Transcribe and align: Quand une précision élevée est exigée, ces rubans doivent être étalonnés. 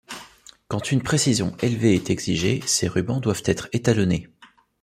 Quand 0.67 0.91
une 0.91 1.03
précision 1.03 1.55
élevée 1.59 1.93
est 1.93 2.09
exigée, 2.09 2.61
ces 2.65 2.87
rubans 2.87 3.19
doivent 3.19 3.43
être 3.45 3.69
étalonnés. 3.71 4.27